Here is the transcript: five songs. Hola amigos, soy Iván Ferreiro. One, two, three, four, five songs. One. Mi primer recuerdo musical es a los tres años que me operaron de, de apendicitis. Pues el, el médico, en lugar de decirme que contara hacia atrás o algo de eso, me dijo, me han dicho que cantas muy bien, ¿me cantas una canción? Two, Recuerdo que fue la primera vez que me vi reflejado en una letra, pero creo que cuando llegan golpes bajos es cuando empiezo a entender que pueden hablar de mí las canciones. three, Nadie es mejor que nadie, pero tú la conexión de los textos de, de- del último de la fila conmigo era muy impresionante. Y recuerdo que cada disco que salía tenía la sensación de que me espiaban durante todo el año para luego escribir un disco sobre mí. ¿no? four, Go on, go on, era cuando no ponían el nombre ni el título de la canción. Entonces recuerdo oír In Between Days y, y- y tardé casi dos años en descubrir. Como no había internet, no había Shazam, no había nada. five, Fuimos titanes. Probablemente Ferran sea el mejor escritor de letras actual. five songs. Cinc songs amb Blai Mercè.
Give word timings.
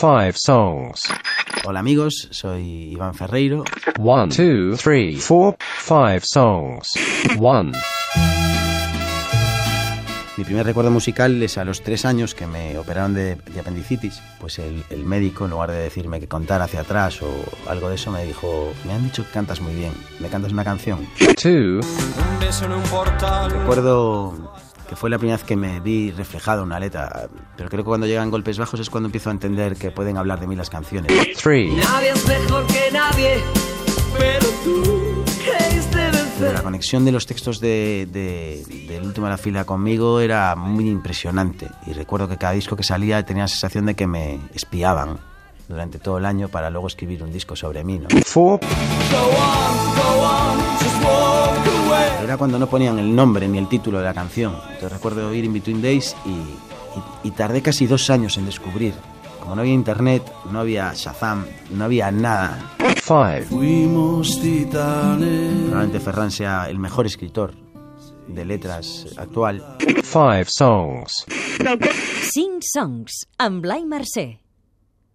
five 0.00 0.32
songs. 0.34 1.02
Hola 1.66 1.80
amigos, 1.80 2.28
soy 2.30 2.90
Iván 2.90 3.12
Ferreiro. 3.14 3.64
One, 3.98 4.34
two, 4.34 4.74
three, 4.78 5.16
four, 5.16 5.54
five 5.60 6.22
songs. 6.24 6.88
One. 7.38 7.72
Mi 10.38 10.44
primer 10.44 10.64
recuerdo 10.64 10.90
musical 10.90 11.42
es 11.42 11.58
a 11.58 11.66
los 11.66 11.82
tres 11.82 12.06
años 12.06 12.34
que 12.34 12.46
me 12.46 12.78
operaron 12.78 13.12
de, 13.12 13.34
de 13.36 13.60
apendicitis. 13.60 14.22
Pues 14.40 14.58
el, 14.58 14.82
el 14.88 15.04
médico, 15.04 15.44
en 15.44 15.50
lugar 15.50 15.70
de 15.70 15.82
decirme 15.82 16.18
que 16.18 16.28
contara 16.28 16.64
hacia 16.64 16.80
atrás 16.80 17.20
o 17.20 17.28
algo 17.68 17.90
de 17.90 17.96
eso, 17.96 18.10
me 18.10 18.24
dijo, 18.24 18.72
me 18.86 18.94
han 18.94 19.04
dicho 19.04 19.22
que 19.26 19.32
cantas 19.32 19.60
muy 19.60 19.74
bien, 19.74 19.92
¿me 20.18 20.28
cantas 20.28 20.52
una 20.52 20.64
canción? 20.64 21.06
Two, 21.36 21.80
Recuerdo 23.50 24.50
que 24.90 24.96
fue 24.96 25.08
la 25.08 25.16
primera 25.18 25.36
vez 25.38 25.46
que 25.46 25.56
me 25.56 25.78
vi 25.80 26.10
reflejado 26.10 26.62
en 26.62 26.66
una 26.66 26.80
letra, 26.80 27.28
pero 27.56 27.68
creo 27.70 27.84
que 27.84 27.88
cuando 27.88 28.06
llegan 28.08 28.28
golpes 28.30 28.58
bajos 28.58 28.80
es 28.80 28.90
cuando 28.90 29.06
empiezo 29.06 29.30
a 29.30 29.32
entender 29.32 29.76
que 29.76 29.90
pueden 29.92 30.16
hablar 30.18 30.40
de 30.40 30.46
mí 30.48 30.56
las 30.56 30.68
canciones. 30.68 31.10
three, 31.40 31.70
Nadie 31.76 32.10
es 32.10 32.26
mejor 32.28 32.66
que 32.66 32.90
nadie, 32.92 33.40
pero 34.18 34.46
tú 34.64 34.82
la 36.40 36.62
conexión 36.62 37.04
de 37.04 37.12
los 37.12 37.26
textos 37.26 37.60
de, 37.60 38.08
de- 38.10 38.64
del 38.88 39.04
último 39.04 39.26
de 39.26 39.32
la 39.32 39.38
fila 39.38 39.64
conmigo 39.64 40.20
era 40.20 40.56
muy 40.56 40.88
impresionante. 40.88 41.68
Y 41.86 41.92
recuerdo 41.92 42.28
que 42.28 42.38
cada 42.38 42.54
disco 42.54 42.76
que 42.76 42.82
salía 42.82 43.22
tenía 43.24 43.44
la 43.44 43.48
sensación 43.48 43.84
de 43.86 43.94
que 43.94 44.06
me 44.06 44.40
espiaban 44.54 45.18
durante 45.68 45.98
todo 45.98 46.16
el 46.18 46.24
año 46.24 46.48
para 46.48 46.70
luego 46.70 46.86
escribir 46.86 47.22
un 47.22 47.30
disco 47.32 47.54
sobre 47.56 47.84
mí. 47.84 47.98
¿no? 47.98 48.08
four, 48.24 48.58
Go 48.58 48.66
on, 48.66 49.94
go 49.94 50.22
on, 50.24 50.39
era 52.30 52.38
cuando 52.38 52.58
no 52.58 52.68
ponían 52.68 52.98
el 52.98 53.14
nombre 53.14 53.48
ni 53.48 53.58
el 53.58 53.68
título 53.68 53.98
de 53.98 54.04
la 54.04 54.14
canción. 54.14 54.54
Entonces 54.68 54.92
recuerdo 54.92 55.28
oír 55.28 55.44
In 55.44 55.52
Between 55.52 55.82
Days 55.82 56.14
y, 56.24 56.30
y- 56.30 57.28
y 57.28 57.30
tardé 57.32 57.60
casi 57.60 57.86
dos 57.86 58.08
años 58.10 58.36
en 58.38 58.46
descubrir. 58.46 58.94
Como 59.40 59.54
no 59.56 59.62
había 59.62 59.72
internet, 59.74 60.22
no 60.52 60.60
había 60.60 60.92
Shazam, 60.94 61.44
no 61.70 61.84
había 61.84 62.10
nada. 62.12 62.72
five, 63.02 63.42
Fuimos 63.48 64.40
titanes. 64.40 65.54
Probablemente 65.62 65.98
Ferran 66.00 66.30
sea 66.30 66.68
el 66.68 66.78
mejor 66.78 67.06
escritor 67.06 67.52
de 68.28 68.44
letras 68.44 69.06
actual. 69.16 69.76
five 70.04 70.44
songs. 70.46 71.24
Cinc 72.32 72.62
songs 72.62 73.26
amb 73.38 73.60
Blai 73.62 73.84
Mercè. 73.84 74.38